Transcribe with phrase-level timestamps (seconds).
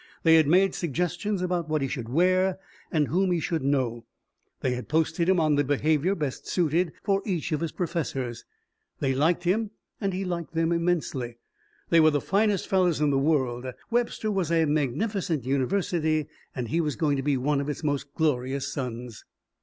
[0.23, 2.57] They had made suggestions about what he should wear
[2.91, 4.03] and whom he should know;
[4.61, 8.43] they had posted him on the behaviour best suited for each of his professors.
[8.99, 9.69] They liked him
[9.99, 11.37] and he liked them, immensely.
[11.91, 13.67] They were the finest fellows in the world.
[13.91, 16.25] Webster was a magnificent university.
[16.55, 19.23] And he was going to be one of its most glorious sons.